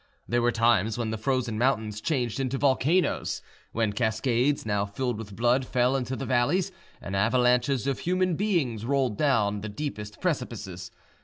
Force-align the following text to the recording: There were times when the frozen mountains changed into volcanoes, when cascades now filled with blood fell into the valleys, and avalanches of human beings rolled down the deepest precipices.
There 0.27 0.41
were 0.41 0.51
times 0.51 0.97
when 0.97 1.11
the 1.11 1.17
frozen 1.19 1.59
mountains 1.59 2.01
changed 2.01 2.39
into 2.39 2.57
volcanoes, 2.57 3.43
when 3.71 3.93
cascades 3.93 4.65
now 4.65 4.83
filled 4.83 5.15
with 5.19 5.35
blood 5.35 5.63
fell 5.63 5.95
into 5.95 6.15
the 6.15 6.25
valleys, 6.25 6.71
and 6.99 7.15
avalanches 7.15 7.85
of 7.85 7.99
human 7.99 8.35
beings 8.35 8.83
rolled 8.83 9.15
down 9.15 9.61
the 9.61 9.69
deepest 9.69 10.19
precipices. 10.19 10.89